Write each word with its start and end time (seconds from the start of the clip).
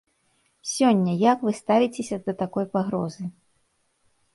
Сёння 0.75 1.13
як 1.31 1.37
вы 1.49 1.55
ставіцеся 1.61 2.21
да 2.25 2.31
такой 2.43 2.65
пагрозы? 2.77 3.23